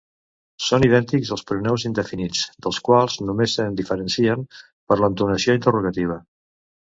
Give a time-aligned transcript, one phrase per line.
[0.67, 4.49] Són idèntics als pronoms indefinits, dels quals només se'n diferencien
[4.93, 6.19] per l'entonació interrogativa.